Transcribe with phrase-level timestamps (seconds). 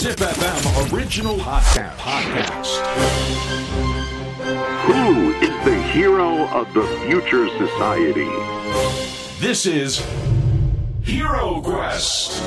[0.00, 1.94] Zip FM original podcast.
[1.98, 2.80] podcast.
[4.88, 8.24] Who is the hero of the future society?
[9.40, 10.00] This is
[11.02, 12.40] Hero Quest.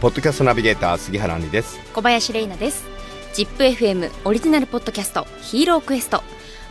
[0.00, 2.86] ポッドキャストナビゲーター杉原杏里です小林玲奈です
[3.34, 6.22] ZIPFM オリジナルポッドキャストヒーロークエスト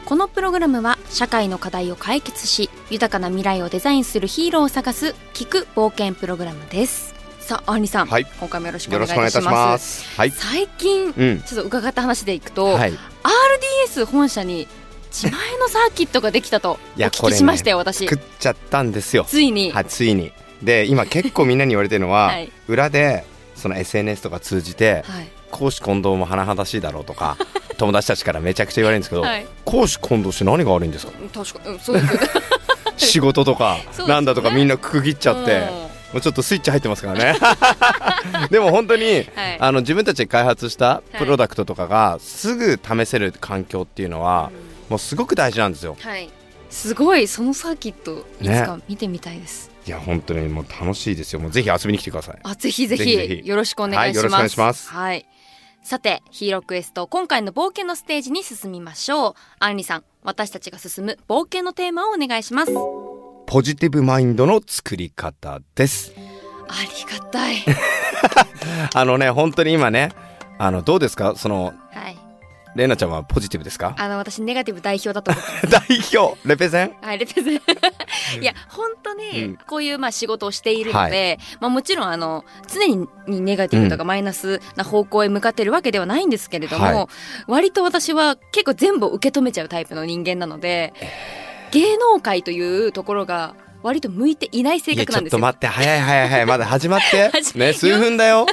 [0.05, 7.15] このプログラムは社会の課題を解決し豊かな未来をデザインするヒーローを探す聞く冒険プログラムです。
[7.39, 8.25] さあアンリさん、はい。
[8.39, 10.03] 今回もよろしくおよ願いしろしくお願いいたしまます。
[10.03, 10.31] すはい。
[10.31, 11.41] 最近、うん。
[11.41, 12.93] ちょっと伺った話でいくと、はい。
[13.91, 14.67] RDS 本社に
[15.11, 18.07] 自前のサーキットができたとお聞きしましたよ、私。
[18.07, 19.25] 作っちゃったんですよ。
[19.27, 20.31] ついに、はいついに。
[20.61, 22.51] で今 結構みんなに言われてるのは、はい。
[22.67, 25.27] 裏でその SNS とか通じてはい。
[25.49, 27.37] 公私混同も甚だしいだろうとか
[27.77, 29.45] 友達たちからめちゃくちゃ言われるんですけど、はい。
[29.63, 31.13] 公私混同して何が悪いんですか？
[31.33, 32.19] 確かうんそうです。
[32.97, 35.85] 仕事とかなんだとかみんなくぎっちゃって、うん。
[36.13, 37.35] もうちょっとスイッチ入ってますからね。
[38.49, 39.25] でも本当に、はい。
[39.59, 44.51] あの自分たちで開発したプロダクトとかがすぐ試せる環境っていうのは、
[44.87, 45.97] もうすごく大事なんですよ。
[45.99, 46.29] はい。
[46.69, 51.39] すごいそのサーキットいつか見てみたいです、いや本当にもう楽しいですよ。
[51.39, 52.39] もうぜひ遊びに来てください。
[52.43, 53.03] あぜひぜひ。
[53.03, 53.47] ぜひぜひ。
[53.47, 54.89] よろしくお願いします、はいよろしくお願いします。
[54.89, 55.25] はい
[55.87, 59.33] さてヒーロークエスト今回の冒険のステージに進みましょう。
[59.59, 62.71] アンリさん私たちが進む冒険のテーマをお願いします。
[63.45, 66.11] ポジティブマインドの作り方です。
[66.67, 67.57] ありがたい。
[68.95, 70.11] あのね本当に今ね
[70.57, 71.35] あのどうですか？
[71.35, 72.17] そのはい
[72.75, 73.95] レイナちゃんはポジティブですか？
[73.97, 75.81] あの私ネガティブ代表だと思って 代
[76.21, 76.37] 表？
[76.47, 76.95] レペゼン？
[77.01, 77.61] はい、レペゼン。
[78.41, 87.07] いや、本当にうん、こういう、まあ、仕事をしているので、まあ、もちろん、あの、常にネガティブとかマイナスな方向へ向かってるわけではないんですけれども、はい。
[87.47, 90.93] 割と私は結構全部受け止めちゃうタイプの人間なので、
[91.71, 95.39] 芸能界というところが割と向いていない性いやちょっ格なんですよ。
[95.39, 95.67] と待って。
[95.67, 96.45] 早い早い早い。
[96.47, 97.31] まだ始まって？
[97.57, 98.47] ね数分だよ。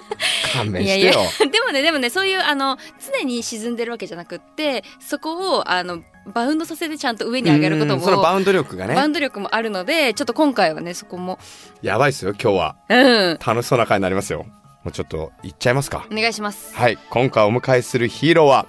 [0.52, 1.12] 勘弁してよ。
[1.50, 2.76] でもねでもねそういうあの
[3.20, 6.02] 常に沈んでるわけじゃなくってそこをあの
[6.34, 11.38] バウンドさせてちゃんと上に上げることもうんそのバウンド力がバウねンド力もあるのでちょっと今回はねそこも。
[11.80, 12.76] やばいっすよ今日は。
[12.90, 12.94] う
[13.34, 13.38] ん。
[13.44, 14.44] 楽しそうな回になりますよ。
[14.84, 16.06] もうちょっといっちゃいますか。
[16.12, 16.74] お願いします。
[16.76, 18.66] はい今回お迎えするヒーローは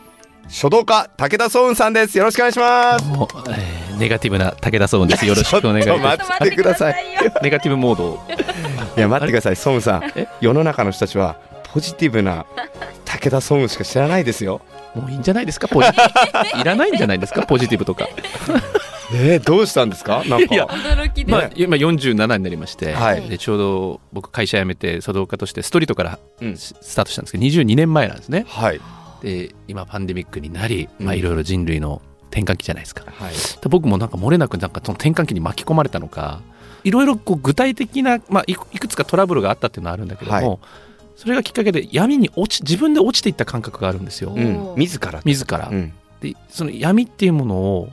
[0.50, 2.18] 書道家武田壮雲さんです。
[2.18, 3.06] よろしくお願いします。
[3.08, 5.26] もう、えーネガティブな武田壮雲です。
[5.26, 6.96] よろしくお願いいちょったしまと待ってください。
[7.44, 8.06] ネガティブモード。
[8.14, 8.20] を。
[8.98, 10.04] いや待ってくださいソンさん。
[10.16, 10.28] え？
[10.42, 11.36] 世の中の人たちは
[11.72, 12.46] ポジティブな
[13.06, 14.62] 武田ソンしか知らないですよ。
[14.96, 15.90] もういいんじゃないですか、ポジ
[16.60, 18.10] いらないんじゃないですか、ポジティブとか。
[19.14, 20.24] えー、どうしたんですか？
[20.26, 20.54] なんか。
[20.56, 23.22] いや驚きで、まあ、今47になりまして、はい。
[23.30, 26.58] でちょうど僕会社辞めて書道家としてストリートからうん。
[26.58, 28.46] ススタートしたんですけど22年前なんですね。
[28.50, 28.82] はい
[29.24, 33.06] で今パンデミックになり、いろいろ人類の転換期じゃないですか。
[33.08, 33.34] はい。
[33.34, 36.42] で僕もなんか漏れなくなんかその転換期に巻き込まれたのか
[36.84, 40.60] いろいろこう具体的な、まあ、いくいくつかトラブルがあったっていうのはあるんだけども、はい。
[41.16, 44.74] それがきっかけで闇に落ち自分で落ちていった感覚があるんですよ、うん。
[44.76, 45.22] 自ら。
[45.24, 45.94] 自ら、うん。
[46.20, 47.90] でその闇っていうものを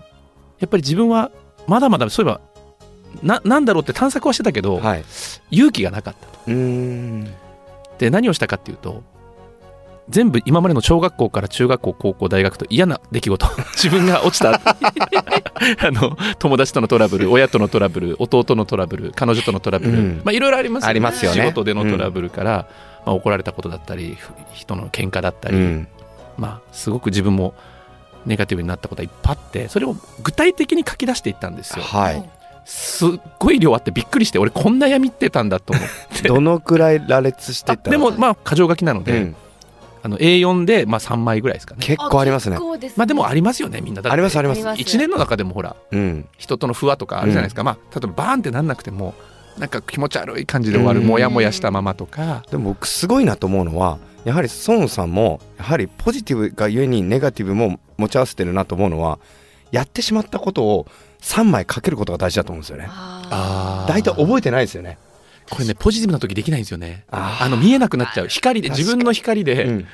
[0.59, 1.31] やっぱり自分は
[1.67, 2.41] まだまだそういえば
[3.23, 5.05] ななんだろうって探索はしてたけど、はい。
[5.51, 6.39] 勇気がなかったと。
[6.49, 7.31] うーん。
[7.99, 9.05] で何をしたかっていうと
[10.11, 13.47] 全部今までの小学校から中学校高校大学と嫌な出来事。
[13.75, 14.61] 自分が落ちた。
[14.61, 20.23] あの友達とのトラブル親とのトラブル弟のトラブル彼女とのトラブル、うん。
[20.25, 21.41] まあいろいろありますありますよね。
[21.41, 22.67] 仕事でのトラブルから、
[23.07, 25.89] まあ、怒られたことだったりふ人の喧嘩だったり、うん。
[26.37, 27.55] まあすごく自分も
[28.27, 31.85] ネガティブになったことがいっぱいあってそれを具体的に書き出していったんですよ。
[31.85, 32.29] はい。
[32.65, 35.87] すっごい量あってびっくりして俺こんな闇ってたんだと思っ
[36.23, 36.27] て。
[36.29, 39.37] どのくらい羅列してたでもまあ箇条書きなので、うん
[40.03, 41.81] あの A4 でまあ3枚ぐらいですかね。
[41.85, 42.57] 結構ありますね。
[42.57, 42.95] 結構ですね。
[42.97, 44.03] まあでもありますよねみんな。
[44.03, 44.59] だってありますあります。
[44.59, 46.29] あります1年の中でもほらうん。
[46.39, 49.15] 人との不和とかあるじゃないですか、まあ例えばバーンってなんなくても
[49.59, 51.07] なんか気持ち悪い感じで終わるうん。
[51.07, 52.45] モヤモヤしたままとか。
[52.51, 59.19] でも僕すごいなと思うのはやはり孫さんもやはりポジティブがゆえにネガティブも持ち合わせてるなと思うのは
[59.71, 60.87] やってしまったことを
[61.21, 62.87] 3枚書けることが大事だと思うんですよね。
[62.89, 64.99] ああ大体覚えてないですよね
[65.51, 67.05] これねポジティブな時できないんですよね。
[67.11, 68.29] あの見えなくなっちゃう。
[68.29, 69.87] 光で自分の光で、うん。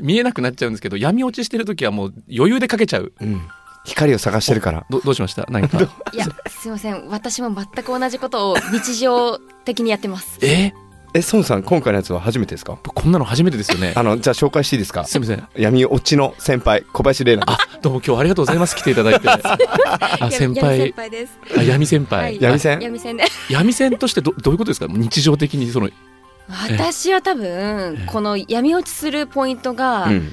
[0.00, 3.12] 見えなくなっちゃうんですけど闇落ちしてる時はもう余裕で書けちゃう。
[3.20, 3.40] うん。
[3.84, 4.86] 光を探してるから。
[4.90, 5.46] どどうしました？
[5.50, 5.78] 何か？
[5.78, 7.06] ーいやすいません。
[7.08, 10.38] 私も全く同じことを日常的にやってます。
[10.42, 10.72] え？
[11.16, 12.76] え孫さん今回のやつは初めてですか？
[12.82, 13.92] こんなの初めてですよね。
[13.96, 15.04] あのじゃあ紹介していいですか？
[15.04, 15.48] すみません。
[15.56, 18.74] 闇落ちの先輩小林玲奈あどうも今日ありがとうございます。
[18.74, 19.28] 来ていただいて。
[19.30, 19.38] あ
[20.30, 20.78] 先闇輩。
[20.78, 21.38] 先輩です。
[21.56, 22.38] あ闇先輩、はい。
[22.40, 22.80] 闇線？
[22.80, 23.16] 闇線。
[23.16, 24.86] で闇線としてどどういうことですか？
[24.90, 25.88] 日常的にその。
[26.48, 30.32] 私は多分この闇落ちするポイントが、うん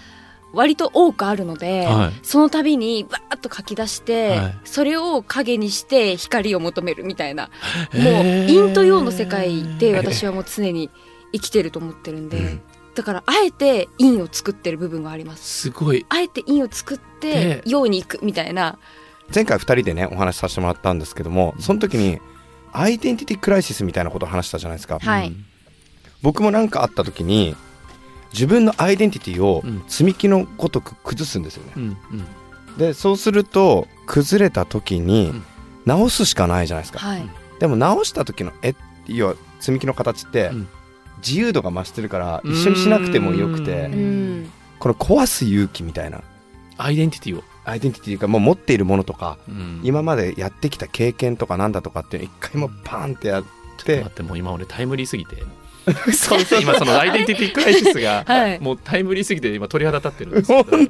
[0.53, 2.19] 割と多くあるので、はい。
[2.23, 4.59] その度にバーッと書き出して、はい。
[4.65, 7.49] それを影にして光を求めるみたいな
[7.93, 8.03] もう
[8.47, 10.89] 陰と陽の世界で私はもう常に
[11.31, 12.61] 生きてると思ってるんで、うん。
[12.95, 15.61] だからあえて陰を作ってる部分があります。
[15.63, 16.05] すごい。
[16.09, 18.79] あえて陰を作ってで陽に行くみたいな。
[19.33, 22.19] 前回2人でねお話しさせてもらったんですけどもその時に
[22.73, 25.45] アイデンティティクライシスみたいなことを話したじゃないですか、はい、うん。
[26.21, 27.55] 僕も何かあった時に
[28.33, 29.83] 自分のアイデンティティをうん。
[29.87, 32.77] 積み木のごとく崩すんですよね、うんうん。
[32.77, 35.43] でそうすると崩れた時にうん。
[35.85, 37.29] 直すしかないじゃないですか、はい。
[37.59, 38.75] でも直した時の絵
[39.07, 40.67] 要は積み木の形ってうん。
[41.25, 43.89] 自由度が増してるから一緒にしなくてもよくて
[44.79, 46.21] この壊す勇気みたいな。
[46.77, 49.81] アイデンティティを、アイデンティティがもう持っているものとかうん。
[49.83, 53.43] 今までやってきた経験とかなんだとかっていうのを一回もパーンってやっ
[53.83, 55.43] て待ってもう今俺タイムリーすぎて
[56.13, 56.61] そうそう。
[56.63, 58.59] 今そのアイデンティティクライシスが はい。
[58.59, 60.77] もうタイムリーすぎて今鳥肌立ってるんですけど。
[60.77, 60.89] い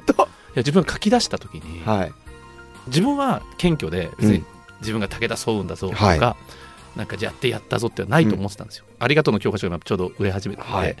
[0.54, 2.12] や自分が書き出した時に、はい。
[2.88, 4.46] 自分は謙虚で別にうん。
[4.80, 6.18] 自分が武田総雲だぞとか、はい。
[6.98, 10.96] なんかやってやったぞってはないと思ってたんですよ、ありがとうの教科書が今ちょうど売れ始めてて、はい。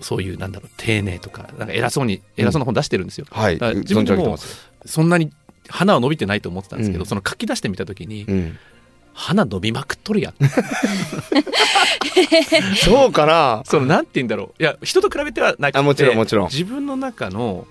[0.00, 3.58] そういうなんだろう丁寧とかなんか偉そうに偉そうな本出してるんですよ、はい。
[3.58, 4.38] だから自分も
[4.86, 5.30] そんなに
[5.68, 7.06] 花は伸びてないと思ってたんですけど、うん。
[7.06, 8.26] その書き出してみた時に、
[9.12, 10.34] うん花伸びまくっとるやん。
[12.82, 13.62] そうかな。
[13.66, 14.62] そのなんて言うんだろう。
[14.62, 16.48] いや人と比べてはなくてあもちろんもちろん。
[16.48, 17.66] 自分の中の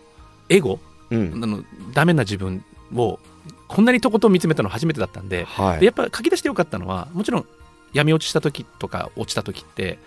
[0.49, 1.41] エゴうん。
[1.43, 1.63] あの
[1.93, 2.63] ダメな自分
[2.95, 3.19] を
[3.67, 5.79] こんなにとことん見つめたの初めてだったんではい。
[5.79, 7.45] でやっぱ書き出してよかったのはもちろん
[7.93, 9.97] 闇落ちした時とか落ちた時って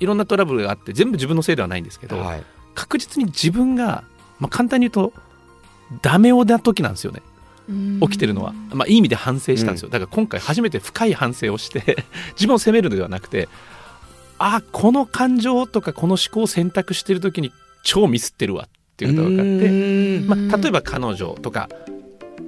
[0.00, 2.42] いろんなトラブルがあって全部自分のせいではないんですけど、はい。
[2.74, 4.04] 確実に自分が、
[4.38, 5.12] まあ、簡単に言うと
[6.02, 7.22] ダメ男な時なんですよね
[8.00, 12.04] 起きてるのは、まあ、いい意味で反省したんですよ、だから今回初めて深い反省をして
[12.34, 13.48] 自分を責めるのではなくて
[14.38, 20.26] あこの感情とかこの思考を選択してる時に超ミスってるわっていうことが分かってうん。
[20.26, 21.68] まあ、例えば彼女とか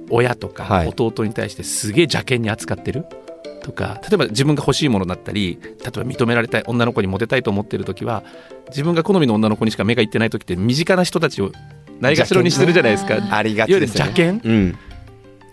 [0.09, 0.87] 親とかはい。
[0.87, 3.05] 弟に対してすげえ邪険に扱ってる
[3.63, 8.23] とか例えば自分が欲しいものだったり例えば認められたい女の子にモテたいと思ってる時は
[8.69, 11.51] 自分が好みの女の子にしか目がいってない時って身近な人たちを
[11.99, 13.15] ないがしろにしてるじゃないですか。
[13.35, 14.13] ありがわゆるちですよね。
[14.17, 14.77] 邪険うん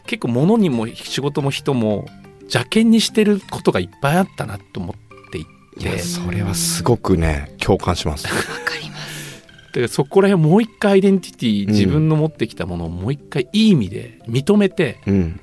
[0.08, 2.06] 結構物にも仕事も人も
[2.40, 8.26] 邪険にしてることがいっぱいあったなと思っていいやてそれはすごくね共感します。
[8.26, 8.32] わ
[8.64, 9.44] かります。
[9.74, 15.40] でそこら辺もう一回アイデンティティ自分の持ってきたものをもう一回いい意味で認めて、うん。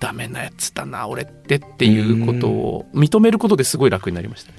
[0.00, 4.52] ダメなやつだな俺ってっていうことを認めることですごい楽になりました。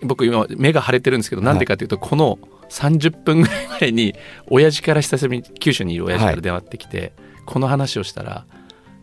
[0.00, 2.38] 僕今目が腫れてるんですけどなんでかっていうとこの
[2.70, 4.14] 30分ぐらい前に
[4.46, 7.12] 親父から久しぶりに九州にいる親父から電話ってきて、
[7.46, 8.44] この話をしたら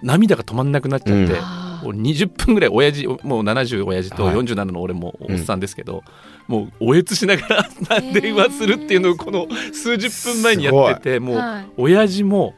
[0.03, 1.39] 涙が止まんなくなっちゃって、うん。
[1.39, 4.35] あーもう20分ぐらい親父もう70親父とはい。
[4.35, 6.03] 47の俺もおっさんですけど、
[6.47, 7.67] もうおえつしながら
[8.13, 11.65] 電話するっていうのをこの数十分前にやっててもうはい。
[11.75, 12.55] 親父も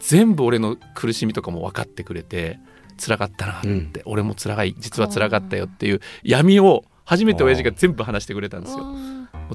[0.00, 2.58] 全部俺の苦しみとかも分かってくれて
[2.98, 3.92] 辛かったなって、うん。
[4.06, 8.84] 俺も辛い実は辛かったよっていう闇を初めて親父が全部話してくれたんですよ。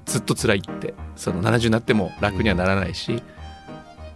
[0.06, 3.22] ずっと辛いってその70になっても楽にはならないし、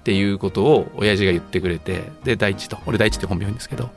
[0.06, 3.90] っていうことを親父が言ってくれてで大地と俺大地って本名言うんですけど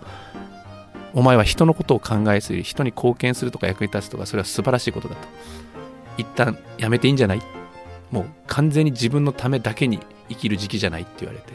[1.12, 5.20] お前は人のことを考えすぎ人に貢献するとか役に立つとかそれは素晴らしいことだと。
[6.16, 7.42] 一旦やめていいんじゃない？
[8.10, 10.00] もう完全に自分のためだけに
[10.30, 11.52] 生きる時期じゃないって言われて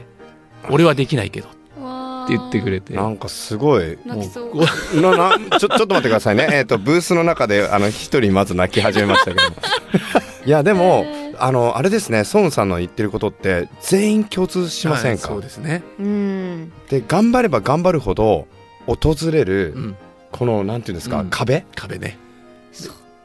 [0.70, 2.94] 俺はできないけどって言ってくれて。
[2.94, 3.98] なんかすごい。
[4.06, 5.02] 泣きそう。
[5.02, 6.48] ななちょちょっと待ってくださいね。
[6.52, 9.56] えっ、とブースの中であの一人まず泣き始めましたけども。
[10.46, 16.72] いやでもあのあれですね孫さんの言ってることって全員共通しませんか、はいそうですね、うん。
[16.90, 18.48] で頑張れば頑張るほど
[18.86, 19.96] 訪れるうん、
[20.32, 21.30] このなんていうんですか、うん。
[21.30, 21.66] 壁？
[21.75, 22.18] 壁ね。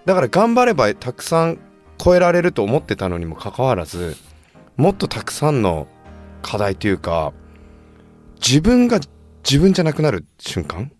[0.04, 1.58] だから頑張ればたくさん
[1.98, 4.16] 超えられると思ってたのにもかかわらず
[4.76, 5.88] もっとたくさんの
[6.42, 7.32] 課題というか
[8.36, 9.00] 自分が
[9.44, 10.92] 自分じゃなくなる瞬間、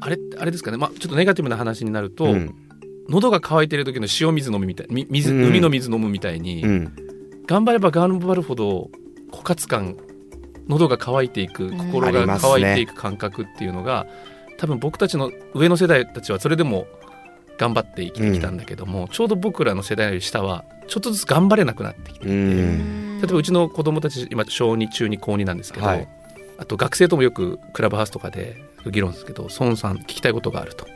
[0.00, 2.65] あれあれですかね、まあ、ちょっとネガティブな話になると、うん
[3.08, 5.44] 喉が渇いてる時の塩水飲むみたいみ水、うん。
[5.46, 6.92] 海の水飲むみたいに、うん、
[7.46, 8.90] 頑張れば頑張るほど
[9.30, 9.96] 枯渇感
[10.68, 14.06] 喉が渇いていくん心が渇いていく感覚っていうのが、
[14.58, 16.86] 多分僕たちの上の世代たちはそれでも
[17.58, 23.20] 頑張って生きてきたんだけども、ちょうど僕らの世代より下はちょっとずつ頑張れなくなってきていて、うん。
[23.20, 26.08] 例えばうちの子供たち今小2中2高2なんですけど、はい。
[26.58, 28.56] あと学生ともよくクラブハウスとかで
[28.90, 30.88] 議論ですけど孫さん聞きたいことがあると。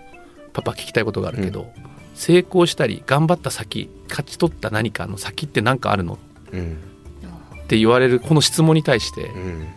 [0.52, 1.73] パパ聞きたいことがあるけど、
[2.20, 6.18] 成功したり頑張った先勝ち取った何かの先って何かあるの？
[6.52, 6.78] うん
[7.62, 9.68] って言われるこの質問に対してうん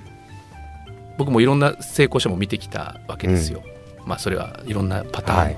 [1.18, 3.64] 僕もいろんな成功者も見てきたわけですよ、
[4.06, 5.58] まあそれはいろんなパターン、はい。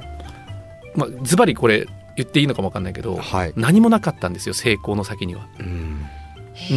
[0.95, 1.87] まあ、ズバリこれ
[2.17, 3.53] 言っていいのかもわかんないけど、はい。
[3.55, 5.47] 何もなかったんですよ成功の先には。
[5.59, 6.05] うん。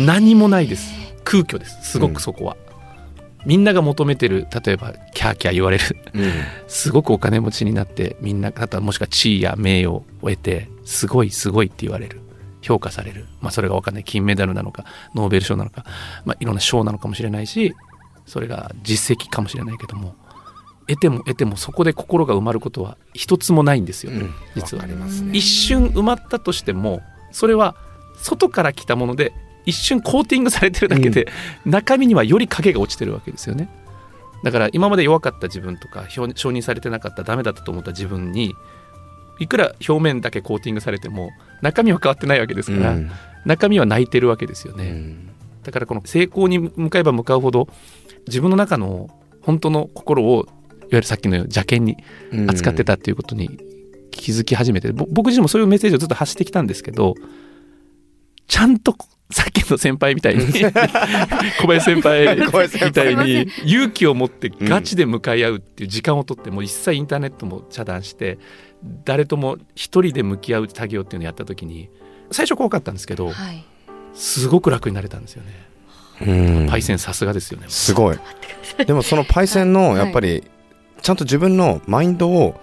[0.06, 0.92] 何もないです。
[1.24, 1.90] 空虚です。
[1.90, 2.56] すごくそこは、
[3.46, 5.84] みんなが求めてる例えばキャーキャー言われる。
[6.14, 6.32] うん。
[6.66, 12.20] すごくお金持ちになってみんなあとはもしくは地位や名誉を得てすごいすごいって言われる。
[12.60, 14.04] 評価される、まあ、それが分かんない。
[14.04, 15.84] 金メダルなのかノーベル賞なのか、
[16.24, 17.74] まあ、いろんな賞なのかもしれないし
[18.26, 20.14] それが実績かもしれないけども
[20.86, 24.34] 得ても得てもそこで心が埋まることは一つもないんですよ、うん。
[24.54, 24.86] 実は。
[24.86, 24.94] ね。
[25.32, 27.76] 一瞬埋まったとしてもそれは
[28.16, 29.32] 外から来たもので
[29.68, 31.28] 一瞬コーティングされてるだけで、
[31.66, 33.68] 中身にはより影が落ちてるわけですよね。
[34.42, 38.54] だから今まで弱かった自分とか承承認されてなかったダメだったと思った自分に
[39.40, 43.10] いくら表面だけコーティングされても中身は変わってないわけですから、うん。
[43.44, 45.30] 中身は泣いてるわけですよね、うん。
[45.64, 47.68] だからこの成功に向かえば向かうほど
[48.26, 49.10] 自分の中の
[49.42, 50.46] 本当の心をいわ
[50.92, 51.96] ゆるさっきの邪険に
[52.46, 53.58] 扱ってたっていうことに
[54.10, 57.14] 気づき始めて、ぼ僕自身もそういうメッセージをずっと発してきたんですけど
[58.46, 58.96] ちゃんと
[59.30, 60.46] さっきの先輩みたいに
[61.60, 68.38] 小林先輩みたいに勇気を持ってガチで向かい合うっていう時間をとってもう一切インターネットも遮断して
[69.04, 71.90] 誰とも一人で向き合う作業っていうのをやった時に
[72.30, 73.64] 最初怖かったんですけどはい。
[74.14, 75.68] すごく楽になれたんですよね。
[76.26, 76.66] うん。
[76.68, 77.66] パイセンさすがですよね。
[77.68, 78.18] すごい。
[78.84, 80.44] でもそのパイセンのやっぱり
[81.02, 82.60] ちゃんと自分のマインドを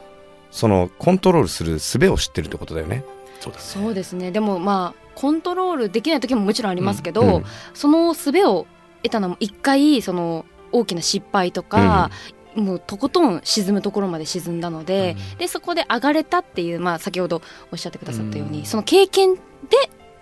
[0.51, 3.03] そのコントロールする術を知ってるってことだよね。
[3.39, 4.31] そうですね。
[4.31, 7.43] でもまあコントロールできない時ももちろんありますけど、うん。
[7.73, 8.67] その術を
[9.03, 12.11] 得たのも一回その大きな失敗とか、
[12.55, 17.41] もうとことん沈むところまで沈んだので,、でそこで上がれたっていう、まあ、先ほど
[17.71, 18.65] おっしゃってくださったように、うん。
[18.65, 19.41] その経験で、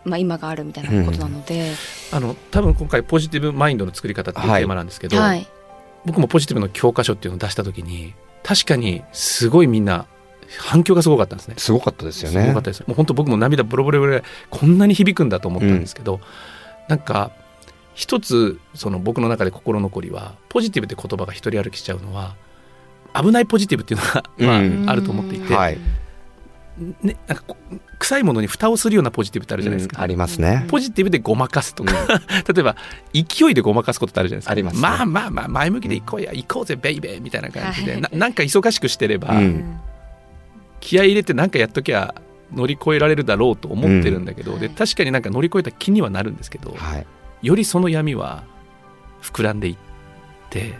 [0.03, 1.71] まあ、今があるみたいなことなので、
[2.11, 5.47] あの多分今回ポジティブマインドの作り方っていうテーマなんですけど、はい、
[6.05, 10.05] 僕もポジティブの教科書っていうのを出した時に確かにすごいみんな
[10.59, 11.55] 反響がすごかったんですね。
[11.57, 12.83] すごかったですよすごねかったです。
[12.87, 16.19] もう本当僕も涙ボロボロぐらいこんなに響くんだと思ったんですけど、
[16.87, 17.31] なんか
[17.95, 22.35] 一つその僕の中で心残りはポジティブって言葉が一人歩きしちゃうのは
[23.13, 24.89] 危ないポジティブっていうのが、まあうん。
[24.89, 25.77] あると思っていて、はい。
[27.03, 27.43] ね、なんか
[27.99, 30.01] 臭いものに蓋をするようなポジティブってあるじゃないですか。
[30.01, 30.65] ありますね。
[30.67, 31.93] ポジティブでごまかすとか、
[32.51, 32.75] 例えば
[33.13, 34.51] 勢いでごまかすことってあるじゃないですか。
[34.51, 34.81] ありますね。
[34.81, 38.01] まあまあまあ前向きで行こうや行こうぜベイベーみたいな感じで、はい。
[38.01, 39.79] ななんか忙しくしてれば、うん
[40.83, 42.13] 気合い入れてなんかやっときゃ
[42.51, 44.59] 乗り越えられるだろうと思ってるんだけど、うん。
[44.59, 47.07] で確かになんか乗り越えた気にはなるんですけど、はい。
[47.41, 48.43] よりその闇は
[49.21, 49.77] 膨らんでいっ
[50.49, 50.73] て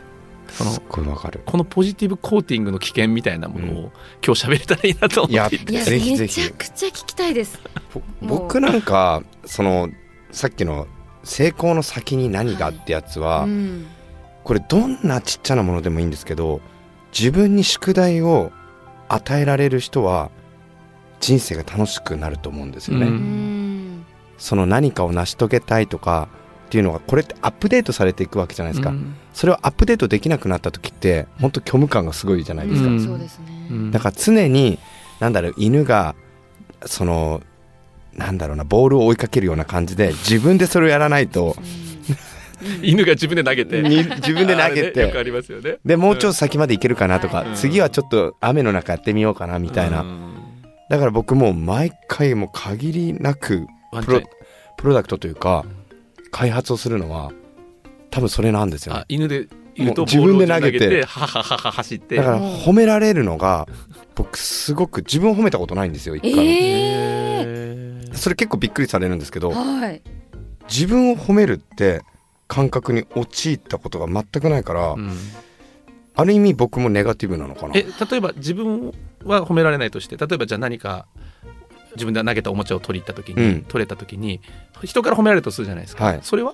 [0.50, 1.41] そのすっごいわかる。
[1.45, 3.91] このポジティブコーティングの危険みたいなものを、
[4.25, 5.55] 今日喋れたらいいなと思って。
[5.55, 7.60] いていやぜひぜめちゃひくちゃ聞きたいです。
[8.22, 9.89] 僕なんかその
[10.31, 10.86] さっきの
[11.24, 13.88] 成功の先に何がってやつは、うん。
[14.43, 16.60] これどんなちっちゃなものでもいいんですけど
[17.17, 18.51] 自分に宿題を
[19.13, 20.32] 与えられる人は
[21.20, 23.08] 人生が楽しくなると思うんですよね、
[24.38, 26.27] その何かを成し遂げたいとか
[26.67, 29.15] っていうのがこれってアップデートされていくわけじゃないですか、うん。
[29.34, 33.05] それをアップデートできなくなった時って本当虚無感がすごいじゃないですか、うん。
[33.05, 33.67] そうですね。
[33.70, 33.91] うん。
[33.91, 34.79] だから常に
[35.20, 36.15] なんだろう犬が
[36.86, 37.41] その
[38.13, 41.55] なんだろうなボールを追いかけるような感じで自分でそれをやらないと
[42.82, 43.82] 犬が自分で投げて。
[43.82, 45.77] に自分で投げあれねよくてありますよね。
[45.86, 47.55] でもうちょっと先までいけるかなとか、うん。
[47.55, 50.34] 次はちょっと雨の中やってみようかなみたいな、うん。
[50.89, 53.65] だから僕もう毎回もう限りなく
[54.05, 54.22] プロ
[54.77, 55.65] プロダクトというか
[56.32, 57.32] 開発をするのは
[58.12, 59.00] 多分それなんですよね。
[59.01, 62.15] あ犬でいるともう自分で投げて走って。
[62.17, 63.67] だから褒められるのが
[64.15, 68.13] 僕すごく自分を褒めたことないんですよ一回も、えへー。
[68.13, 70.01] それ結構びっくりされるんですけどはい。
[70.70, 72.03] 自分を褒めるって
[72.53, 75.12] 感覚に陥ったことが全くないから、うん。
[76.15, 77.74] ある意味僕もネガティブなのかな。
[77.75, 78.93] え例えば自分
[79.24, 81.07] は褒められないとして例えばじゃあ何か
[81.95, 83.62] 自分で投げたおもちゃを取りに行った時に、うん。
[83.63, 84.41] 取れた時に
[84.83, 86.19] 人から褒められるとするじゃないですか、はい。
[86.22, 86.53] それは？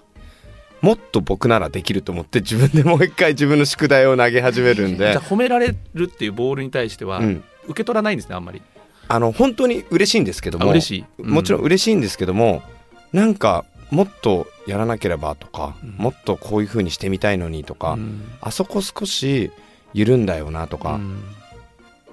[0.81, 5.11] もっと僕ならできると思って自分でもう一回自分の宿題を投げ始めるんで。
[5.11, 8.61] じゃあ、褒められるっていうボールに対しては、うん、受け取らないんですねあんまり。
[9.09, 10.67] あの本当に嬉しいんですけども。
[10.67, 11.61] もちろん。
[11.61, 12.61] 嬉しいんですけども
[13.11, 15.95] なんかもっとやらなければとか、うん。
[15.97, 18.21] もっとこういう風にしてみたいのにとか、うん。
[18.41, 19.51] あそこ少し
[19.93, 21.23] 緩んだよなとか、うん。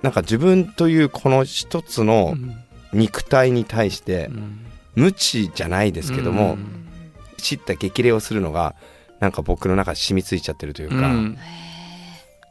[0.03, 2.57] なんか自分というこの一つのうん。
[2.93, 4.61] 肉体に対してうん。
[4.95, 6.87] 無知じゃないですけども、うん。
[7.37, 8.75] 知った激励をするのが
[9.21, 11.39] なんか僕の中で染みついちゃってるというか、うん。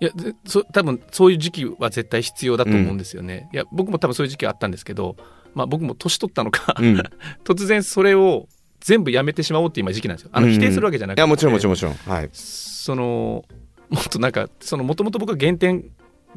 [0.01, 5.15] いやでそ多分そういう時期は絶対必要だと思うんですよね、いや僕も多分そういう時期あったんですけど、
[5.53, 6.75] まあ、僕も年取ったのか、
[7.45, 8.47] 突然それを
[8.85, 10.29] 全部やめてしまおうって今時期なんですよ。
[10.31, 11.93] あのうん否定するわけじゃなくて、やもちろんもちろんもちろん。
[11.95, 13.43] はい、その
[13.89, 15.85] もっとなんかそのもともと僕が原点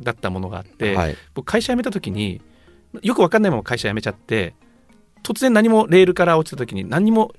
[0.01, 2.41] だったものがあって、はい、僕会社辞めた時に
[3.03, 4.55] よく分かんないまま会社辞めちゃって
[5.23, 7.35] 突然何もレールから落ちた時に何にも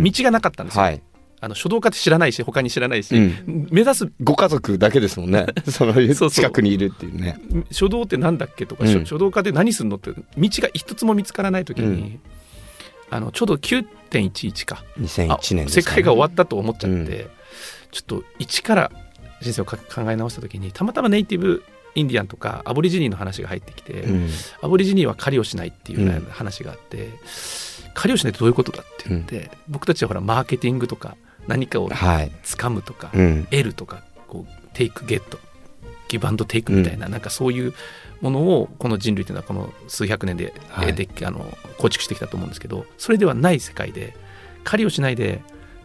[0.00, 1.02] 道がなかったんですよ、はい、
[1.40, 3.68] あの書道家って知らないし他に知らないし、うん。
[3.70, 5.46] 目指すご家族だけですもんね。
[5.70, 5.94] その
[6.30, 7.38] 近くにいるっていうね。
[7.70, 8.92] 書道ってなんだっけとか、うん。
[8.92, 12.20] 書書道家で何するのって道が一つも見つからない時に、うん
[13.10, 14.84] あのちょうど9.11か。
[14.98, 17.30] 2001年です世界が終わったと思っちゃって、う
[17.90, 18.90] ちょっと一から
[19.40, 21.62] 人生をか考え直した時にたまたまネイティブ
[21.94, 24.28] インディアンとかアボリジニーの話が入ってきて、うん。
[24.62, 27.10] アボリジニーは狩りをしないっていう話があって、
[27.94, 35.38] 狩りをしないってどういうことだって言って、僕たちはほらマーケティングとか何かをはい、掴むとか、うん、得るとかこうテイクゲット
[36.08, 37.74] ギブアンドテイクみたいな、なんかそういう
[38.20, 40.94] ものをこの人類というのはこの数百年で,、はい。
[40.94, 44.16] であの構築してきたと思うんですけどそれではない世界で
[44.64, 45.40] 狩りをしないで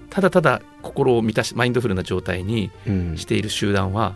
[0.10, 3.18] ただただ心を満たしマインドフルな状態にうん。
[3.18, 4.16] している集団は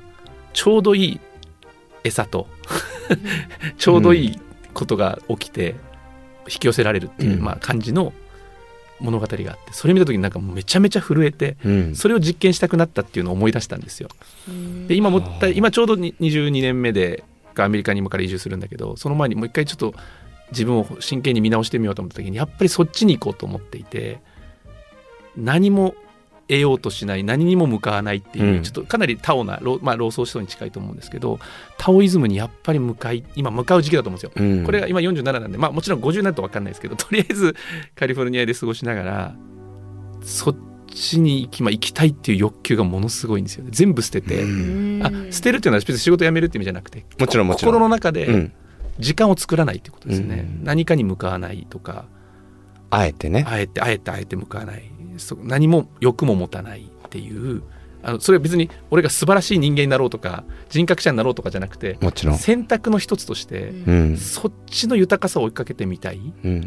[0.53, 1.19] ちょうどいい
[2.03, 2.47] 餌と
[3.77, 4.39] ちょうどいい
[4.73, 5.75] ことが起きて
[6.47, 7.43] 引き寄せられるっていう、うん。
[7.43, 8.13] まあ、感じの
[8.99, 14.09] 物語があってそれ見た時になんかめちゃめちゃ震えてうんそれを実験したくなったっていうのを思い出したんですよ。
[14.87, 17.23] で今もった今ちょうどに22年目で
[17.55, 19.93] アメリカに今から移住するんだけどその前にもう一回ちょっと
[20.51, 24.19] 自分を真剣に見直してみようと思った時にやっぱりそっちに行こうと思っていて
[25.35, 25.95] 何も
[26.47, 28.63] 得ようとしない何にも向かわないっていう、うん。
[28.63, 31.39] ちょっとかなりタオな、ロまあ、老僧思想に近いと思うんですけど
[31.77, 34.43] タオイズムにやっぱり向かい今向かう時期だと思うんですよ。
[34.43, 34.65] うん。
[34.65, 37.55] これが今47なんで、まあ、もちろん50になると分かんないですけど とりあえず
[37.95, 39.35] カリフォルニアで過ごしながら
[40.21, 40.55] そっ
[40.87, 43.69] ちに行き,、まあ、行きたいっていう欲求がものすごいんですよね。
[43.73, 45.01] 全部捨てて、うん。
[45.03, 47.73] あ捨てるっていうのは別に仕事辞めるって意味じゃなくてもちろんもちろん。
[47.73, 48.53] 心の中でうん、
[48.99, 50.63] 時間を作らないってことですね、うん。
[50.63, 52.05] 何かに向かわないとか
[52.89, 53.45] あえてね。
[53.47, 54.91] あえてあえてあえて向かわない。
[55.17, 57.63] そ何も欲も持たないっていう。
[58.03, 62.37] あのそれは別に俺が素晴らしい人間になろうとか人格者になろうとかじゃなくてもちろん。
[62.37, 64.17] 選択の一つとして、うん。
[64.17, 66.33] そっちの豊かさを追いかけてみたい。
[66.43, 66.61] うん。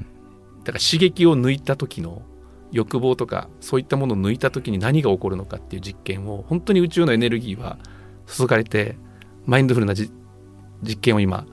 [0.65, 2.23] だから刺激を抜いた時の
[2.73, 7.79] 欲望とかそういったものを抜いた時に何が起こるのかっていう実験を本当に宇宙のエネルギーは
[8.27, 8.97] 注がれて
[9.47, 10.11] マインドフルなじ
[10.83, 11.47] 実験を今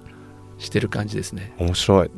[0.58, 1.54] してる感じですね。
[1.58, 2.12] 面白い。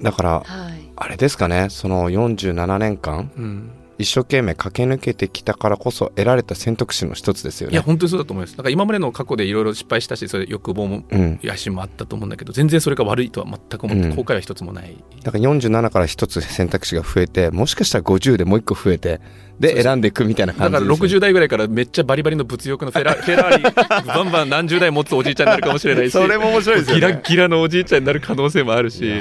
[0.00, 7.74] だからはいあれですかねその47年間うん、一生懸命駆け抜けてきたからこそ得られた選択肢の一つですよね。
[7.74, 8.56] いや本当にそうだと思います。
[8.56, 11.40] だから今までの過去でいろいろ失敗したしそれ欲望もうん。
[11.42, 14.16] 野心もあったと思うんだけど全然それが悪いとは全く思ってうん。
[14.16, 14.96] 後悔は一つもない。
[15.22, 19.20] だから47から一つ選択肢が増えてもしかしたら50でもう一個増えて
[19.58, 21.16] で選んでいくみたいなだから感じですよね。
[21.16, 23.62] 60代ぐらいからめっちゃバリバリの物欲のフェラ フェラーリ
[24.06, 27.00] バンバン何十台持つおじいちゃんになるかもしれないしそれも面白いですよね。
[27.00, 29.12] ギラギラのおじいちゃんになる可能性もあるし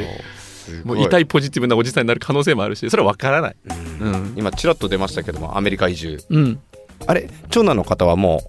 [0.83, 3.55] もう痛い、いポジティブなおじさんになる可能性もあるしそれは分からない。
[3.99, 4.13] うん。
[4.13, 4.33] うん。
[4.35, 6.19] 今ちらっと出ましたけどもアメリカ移住。
[6.29, 6.59] うん、
[7.05, 8.43] あれ長男の方はも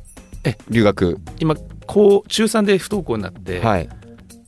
[0.45, 0.57] うえ？
[0.71, 1.19] 留学？
[1.41, 3.89] 今高中3で不登校になって、はい。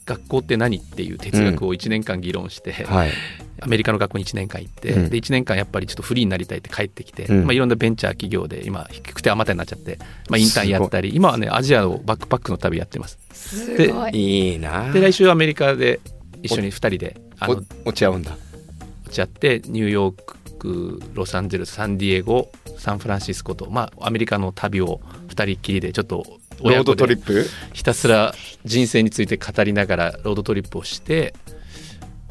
[0.06, 3.10] 学校って何っていう哲学を1年間議論して、はい。
[3.62, 5.10] アメリカの学校に1年間行って、うん。
[5.10, 7.44] で1年間やっぱりちょっとフリーになりたいって帰ってきて、うん。
[7.44, 13.18] まあ、いろんなベンチャー企業で今低くてあまたになっちゃって、まあ、インターンやったり今はねアジアをバックパックの旅やってます。
[13.32, 14.50] すでごい。
[14.50, 16.00] いいなで来週アメリカで
[16.42, 17.16] 一緒に2人で
[17.48, 18.36] 落ち合うんだ。
[19.06, 20.22] 落ち合ってニューヨー
[20.58, 27.46] クロサンゼルスサンディエゴサンフランシスコと、まあ、アメリカの旅を2人きりでちょっとロード親子でトリップ？
[27.72, 31.34] ひたすら人生について語りながらロードトリップをして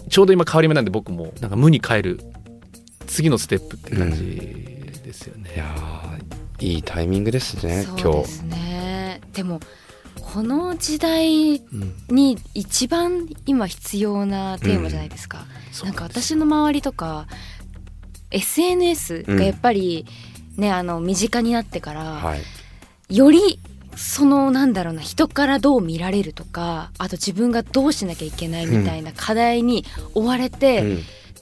[0.07, 2.19] ちょうど今変わり目なんで僕もなんか無に帰る
[3.07, 4.23] 次のステップって感じ
[5.03, 5.51] ですよね。
[5.55, 9.21] いやーいいタイミングですね今日そうですね。
[9.33, 9.59] でも
[10.15, 15.45] この時代うんに一番今必要なテーマじゃないですか、
[15.83, 17.27] なんか私の周りとか
[18.31, 20.05] SNS がやっぱり
[20.57, 23.15] ね、あの身近になってから、はい。
[23.15, 23.59] より
[23.95, 30.99] そのなんだろうな人からどう見られるとかあと自分がどうしなきゃいけないみたいな課題に追われて、うん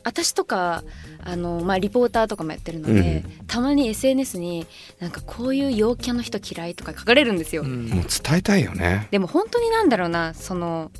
[0.08, 0.84] 私とか
[1.22, 4.66] あの、まあ、リポーターとかもやってるので、たまに SNS に
[5.00, 7.64] なんかこういう陽キャの人嫌いとか書かれるんですよ。
[7.64, 10.92] うんもう伝えたいよねでも本当になんだろうなその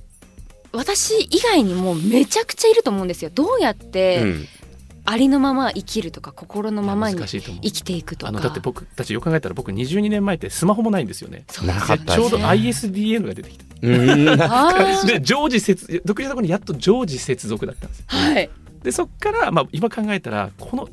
[0.74, 3.32] 私以外にもめちゃくちゃいると思うんですよ。
[3.34, 4.46] どうやっうてん
[5.06, 8.30] ありのまま生きるとか心のままに生きていくとか。
[8.30, 11.46] あのだって僕たちよく考えたら僕22年前ってスマホもないんですよね。
[11.50, 13.68] そうなかったですちょうど ISDN が出てきた。
[15.06, 18.06] で常時接独自のところにやっと常時接続だったんですよ。
[18.10, 18.50] はい
[18.88, 20.88] でそっから、まあ、今考えたらこの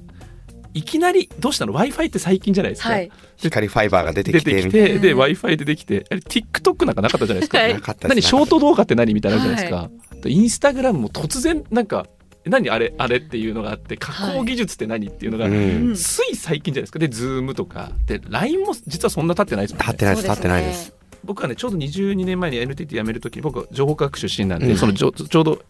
[0.72, 2.88] いきなりどうしたの？W i f i って最近じゃないですか。
[2.88, 3.12] はい。
[3.36, 5.18] 光ファイバーが出て出きててきてでうん。
[5.18, 7.58] W i f i でできてあれ TikTok なんかなかったじゃないですか。
[7.58, 7.74] はい。
[7.74, 8.08] なかったです。
[8.08, 9.88] 何ショート動画って何みたいなじゃないですか。
[10.22, 12.08] でインスタグラムも突然なんか
[12.44, 15.94] 何あれあれっていうのがあって加工技術って何っていうのが、うん。
[15.94, 16.98] つい最近じゃないですか。
[16.98, 17.92] で Zoom とか。
[18.06, 19.84] で LINE も実はそんな経ってないですもんね。
[19.84, 20.92] 立ってないです立ってないです。
[21.22, 24.76] 僕はねちょうど22年前に NTT 辞める時に僕は情報科学出身なんで、うん。
[24.76, 25.62] そのちょちょうど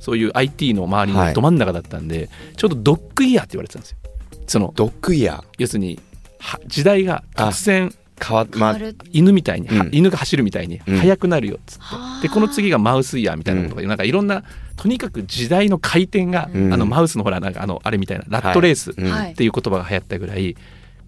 [0.00, 1.28] そういう IT の周りはい。
[1.28, 3.98] のど真ん中だったんで、ちょうどドッグイヤーって言われてたんですよ。
[4.46, 5.98] そのドッグイヤ要するに
[6.38, 9.90] は時代が突然ー変わまあ変わる犬みたいに、はうん。
[9.92, 10.98] 犬が走るみたいにうん。
[10.98, 14.42] 速くなるよっつって、はあでこの次がマウスイヤーみたいなことが、なんかいろんな
[14.76, 16.72] とにかく時代の回転が、うん。
[16.72, 20.56] あのマウスのほらなんかあのあれみたいなラットレースっうんはいていう言葉が流行ったぐらい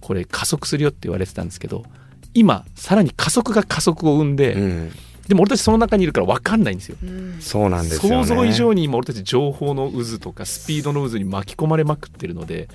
[0.01, 1.85] これ加速するよって言われてたんですけど
[2.33, 4.93] 今さらに加速が加速を生んで、うん
[5.29, 6.97] でも俺たちその中にいるから分かんないんですよ。
[7.03, 7.37] うん。
[7.41, 8.25] そうなんですよね。
[8.25, 12.69] 想像以上に今俺たち情報の渦とかスピードの渦に巻き込まれまくってるので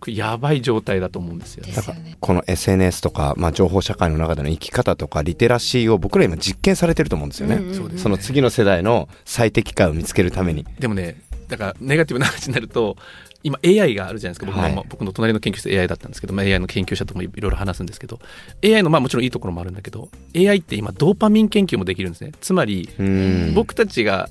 [0.00, 1.64] これやばい状態だと思うんですよ。
[1.64, 1.80] ねで。
[1.80, 2.16] すよね。
[2.18, 7.98] この SNS とか、まあ、情報社会の中での生き方とかリテラシーを僕ら今実験されてると思うんですよね、うんうんうん。
[7.98, 10.66] その次の世代の最適解を見つけるために。
[10.78, 12.96] でもねだからネガティブな話になると
[13.42, 14.46] 今 AI があるじゃないですか。
[14.46, 18.18] 僕の,、僕の隣の研究室 AI だったんですけど、まあ、AI の研究者ともいろいろ話すんですけど
[18.64, 22.32] AI のまあもちろんいいところもあるんだけど AI って今ドーパミン研究もできるんですね。
[22.40, 23.54] つまりうん。
[23.54, 24.28] 僕たちが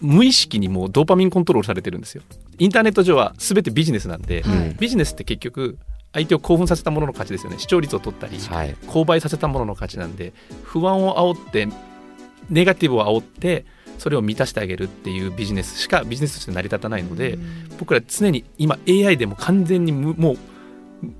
[0.00, 2.22] 無意識にもうドーパミンコントロールされてるんですよ。
[2.58, 5.78] インターネット上は全てビジネスなんで、はいビジネスって結局
[6.12, 7.58] 相手を興奮させたものの勝ちですよね。
[7.58, 8.74] 視聴率を取ったり、はい。
[8.86, 10.32] 購買させたものの勝ちなんで
[10.64, 11.68] 不安を煽って
[12.50, 13.64] ネガティブを煽って
[14.02, 17.38] それを満たしてあげるっていうビジネスしかビジネスとして成り立たないので、
[17.78, 20.38] 僕ら常に今 AI でも完全に無もう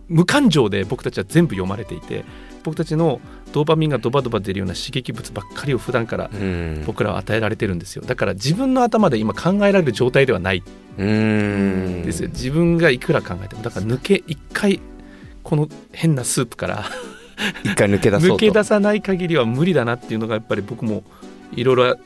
[0.08, 2.24] 無感情で僕たちは全部読まれていて
[2.64, 3.20] 僕たちの
[3.52, 6.82] ドーパミンがドバドバ出るような刺激物ばっかりを普段からうん。
[6.84, 8.02] 僕らは与えられてるんですよ。
[8.04, 10.64] だから自分の頭で今考えられる状態ではない。
[10.98, 12.02] うん。
[12.02, 12.30] ですよ。
[12.30, 13.62] 自分がいくら考えても。
[13.62, 14.80] だから抜け一回
[15.44, 16.84] この変なスープから
[17.62, 18.34] 一回抜け出そうと。
[18.36, 21.04] 抜け出さない限りは無理だなっていうのがやっぱり僕も
[21.54, 21.96] いろいろあ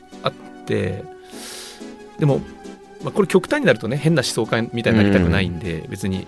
[0.66, 1.04] って
[2.18, 2.40] でも、
[3.02, 6.26] まあ、これ極端になるとね変な思想家みたいになりたくないんで、別に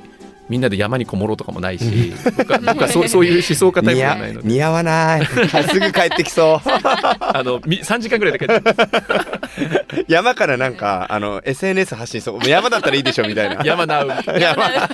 [0.48, 4.48] みんなで山にこもろうとかもないし僕は僕はそう そういう思想家タイプ似ではないので。
[4.48, 5.26] 合似合わない。
[5.26, 6.68] すぐ帰ってきそう。
[6.70, 13.62] あのみ3時間ぐらいで帰って山からなんかあの SNS 発信そう山だったらいいでしょみたいな。
[13.64, 14.08] 山なう。
[14.38, 14.88] 山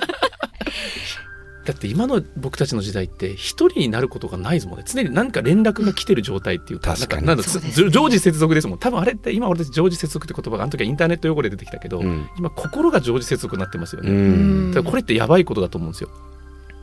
[1.65, 4.85] だって今の僕たちの時代って一人になることがないですもんね。
[4.87, 7.27] 常に何か連絡が来てる状態っていうか確かに。
[7.91, 8.79] 常時接続ですもん。
[8.79, 12.29] 多分あれって今俺たち常時接続って言葉があの時はインターネット用語で出てきたけど、うん。
[12.39, 14.71] 今心が常時接続になってますようね、ん。
[14.73, 16.11] だからこれってやばいことだと思うんですよ。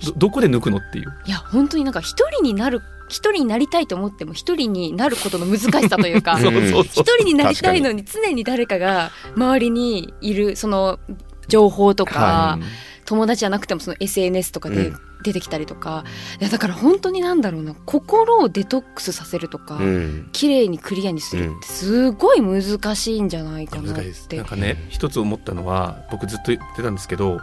[0.03, 1.13] どどこで抜くのっていう。
[1.27, 10.97] いや本当になんか一人になる一人になりたいと思っても一人になることの難しさというか 一人になりたいのに常に誰かが周りにいるその
[11.49, 12.59] 情報とか、は
[13.11, 14.97] 友達じゃなくてもその SNS とかでうん。
[15.23, 16.03] 出てきたりとか、
[16.39, 17.75] いやだから本当になんだろうな。
[17.85, 20.29] 心をデトックスさせるとか、うん。
[20.31, 24.27] 綺麗にクリアにするってすごい難しいんじゃないかなっ難しいです。
[24.27, 27.39] てなんかね一つ思ったのは僕ずっと言ってたんですけど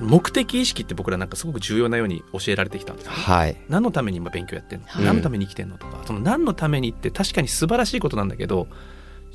[0.00, 3.56] 目的意識って僕らなんかすごく重要なように教えられてきたんですはい。
[3.68, 5.04] 何のために今勉強やってんの、はい。
[5.04, 6.02] 何のために生きてんのとか。
[6.06, 8.66] その何のためにって確かに素晴らしいことなんだけど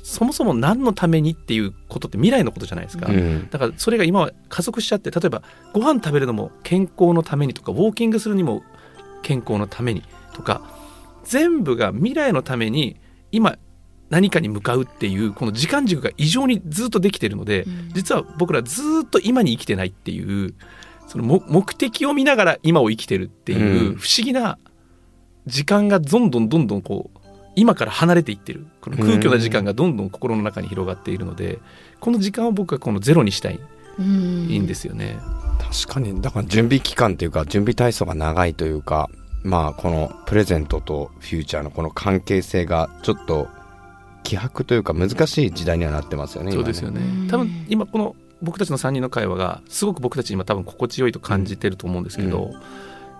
[0.06, 3.50] そもそも何のためにっていうことって未来のことじゃないですか、うん。
[3.50, 5.42] だからそれが今は加速しちゃって例えば
[5.72, 8.62] ご飯食べるのも健康のためにとかウォーキングするにも
[9.22, 10.62] 健康のためにとか
[11.24, 13.00] 全部が未来のために
[13.32, 13.58] 今
[14.08, 17.90] 何かに向かうっていうこの時間軸が異常にずっとできてるので、うん。
[17.92, 20.54] 実は僕らずっと今に生きてないっていう
[21.08, 23.96] そのも目的を見ながら今を生きてるっていううん。
[23.96, 24.56] 不思議な
[25.46, 27.15] 時間がどんどんどんどんこう
[27.56, 28.66] 今から離れていってる。
[28.80, 31.58] この空虚な時間がどんどん心の中に広がっているので
[31.98, 33.58] この時間を僕はこのゼロにしたい。
[33.98, 34.46] うん。
[34.48, 35.18] いいんですよね。
[35.58, 39.10] 確かにだから準備期間っていうか準備体操が長いというか
[39.42, 43.48] まあこのプレゼントとフューチャーのこの関係性がちょっと
[44.22, 47.00] 希薄というか難しい時代にはなってますよねそうですよね。
[47.00, 47.28] うん。
[47.28, 52.50] 多分今この僕たちの3人の会話がすごく僕たち今多分心地よいと感じてると思うんですけど、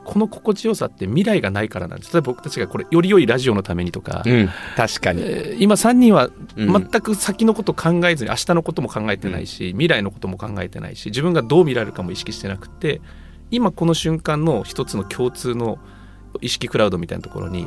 [0.06, 2.12] この心地よさって未来がないからなんです。
[2.12, 4.48] 例えば僕たちがこれより良いラジオのためにとか、うん。
[4.76, 6.72] 確かに、えー今3人はうん。
[6.72, 13.00] 全く先のこと考えずに明日のことも考えてないし、未来のことも考えてないし自分がどう見られるかも意識してなくて
[13.50, 15.78] 今この瞬間の一つの共通の
[16.40, 17.66] 意識クラウドみたいなところに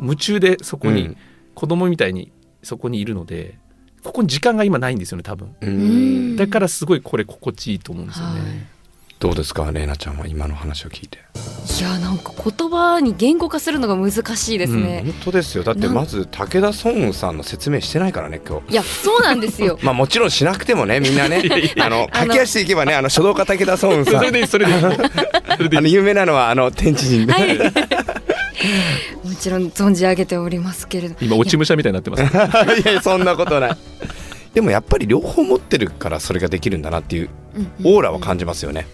[0.00, 1.16] 夢中でそこにうん。
[1.54, 3.58] 子供みたいにそこにいるので
[4.02, 5.54] ここに時間が今ないんですよね多分。
[5.60, 6.36] うん。
[6.36, 8.79] だからすごいこれ心地いいと思うんですよね、はい
[9.20, 11.18] どうですかレイナちゃんは今の話を聞いて。
[11.18, 15.62] いやなんか言葉に言語化するのが難しいですね、本当ですよ。
[15.62, 18.72] だってまず武田孫雲さんの説明してないからね今日。
[18.72, 19.78] いやそうなんですよ。
[19.84, 21.42] まあもちろんしなくてもねみんなね。
[21.78, 24.14] あの駆け足でいけばねあの書道家武田孫雲さん。
[24.14, 24.72] それでいいそれで
[25.76, 27.58] あの有名なのはあの天地人で、はい。
[29.22, 31.16] もちろん存じ上げておりますけれど。
[31.20, 32.22] 今落ち武者みたいになってます。
[32.22, 33.76] いやそんなことない。
[34.54, 37.28] でもやっぱり両方持ってるからそれができるんだなっていう
[37.84, 38.86] オーラは感じますよね、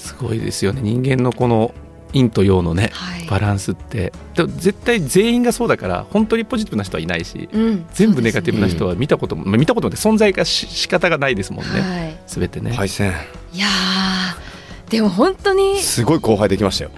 [0.00, 0.80] すごいですよね。
[0.82, 1.74] 人間のこの
[2.12, 3.26] 陰と陽のねはい。
[3.26, 4.12] バランスって。
[4.34, 7.86] でも絶対全員がそうだから本当にポジティブな人はいないしうん。
[7.92, 12.18] 全部ネガティブな人は見たことも、まあ見たこともって存在がし仕方がないですもんね、はい。
[12.26, 13.66] 全てね、いや
[14.90, 16.90] でも本当にすごい後輩できましたよ。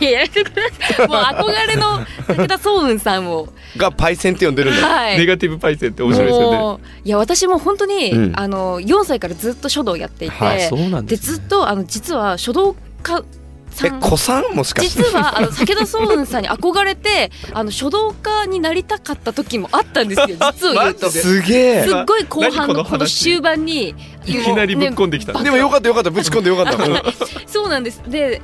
[0.00, 0.62] いややめてくだ
[0.96, 1.08] さい。
[1.08, 3.48] もう憧れの武田壮雲さんを。
[3.76, 4.86] がパイセンって呼んでるんだよ。
[4.86, 5.18] はい。
[5.18, 6.84] ネガティブパイセンって面白いですよね。
[7.04, 8.32] いや私も本当に、うん。
[8.38, 13.24] あの4歳からずっと書道やっていて、はいそうなんでですずっとあの実は書道家
[13.84, 15.02] え子さんもしかして。
[15.02, 20.26] 実はあの武田壮雲さんに憧れて あの書道家になりたかった時もあったんですよ。
[20.28, 21.10] 実を言うと。
[21.10, 21.84] すげえ。
[21.84, 23.24] すっごい後半ののこの話？
[23.24, 23.94] 終盤に
[24.26, 26.10] いきなりぶっこんできた、ねでもよかったよかった。
[26.10, 27.02] ぶち込んでよかったうん。
[27.46, 28.02] そうなんです。
[28.06, 28.42] で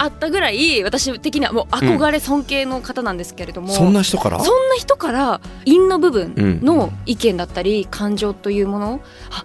[0.00, 4.38] あったぐらい私的にはもう憧れ尊敬の方なんですけれども、そんな人から？
[4.38, 9.00] そんな人から陰の部分の意見だったり感情というもの
[9.30, 9.44] あ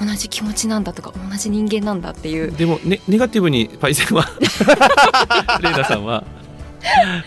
[0.00, 2.52] 同じ気持ちなんだとか同じ人間なんだっていう。
[2.52, 4.26] でもねネガティブにパイセンは
[5.62, 6.24] レイナさんは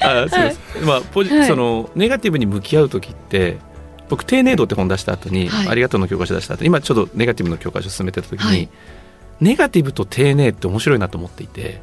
[0.01, 1.47] あそうです、まあポジ、はい。
[1.47, 3.57] そのネガティブに向き合う時って
[4.09, 5.67] 僕「丁寧度」って本出した後に、はい。
[5.69, 8.69] ありがとう」の教科書出した後今ちょっとネガティブの教科書進めてた時に、はい。
[9.39, 11.81] ネガティブと丁寧って面白いなと思っていて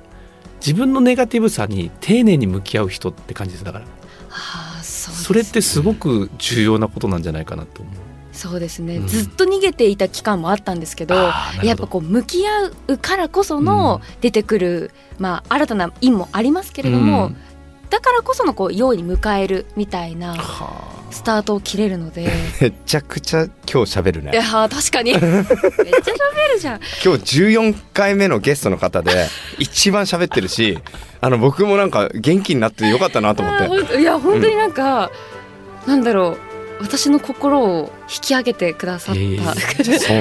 [0.61, 3.65] 自分のネガティブさに丁寧に向き合う人って感じです。
[3.65, 3.85] だから
[4.31, 7.95] あーそうですそれってすごく重要なことなんじゃないかなと思う。
[8.35, 9.07] そうですね、うん。
[9.07, 17.37] ずっと逃げていた期間もあったんですけどやっぱこう向き合うからこその出てくる、まあ、新たな因もありますけれども、うん。
[17.91, 22.29] だからこそのこう用意に迎えるみたいなはスタートを切れるので。
[22.61, 24.33] めちゃくちゃ今日喋るね。
[24.33, 25.13] いやー確かに。
[25.15, 26.81] めっちゃ喋るじゃん。
[27.05, 29.29] 今日14回目のゲストの方で
[29.61, 30.79] 一番喋ってるし
[31.21, 34.01] あの僕もなんか元気になってよかったなと思って。
[34.01, 35.13] いや本当になんか、
[35.87, 36.54] なんだろう
[36.85, 39.55] 私の心を引き上げてくださった、いえい孫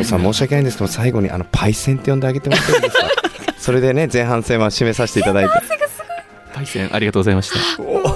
[0.06, 3.08] さん申し訳ないんですけど最後にあのパイセンって呼んであげてもらっていいですか？
[3.60, 5.52] それでね前半戦は締めさせていただいて。
[6.54, 7.56] パイセンありがとうございました。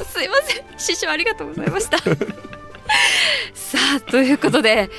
[0.05, 0.63] すいません。
[0.77, 1.97] 師匠ありがとうございました。
[3.53, 4.89] さあということで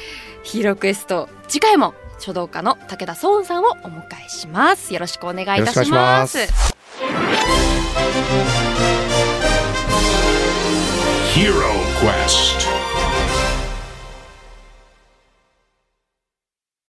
[0.43, 4.93] ヒーロークエスト次回も書道家の武田壮雲さんをお迎えします。
[4.93, 6.49] よろしくお願いいたしよろしくお願まいしま